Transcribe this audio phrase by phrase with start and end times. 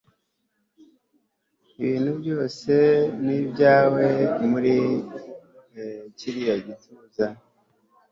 [1.79, 2.73] Ibintu byose
[3.23, 4.05] ni ibyawe
[4.49, 4.75] muri
[6.17, 7.25] kiriya gituza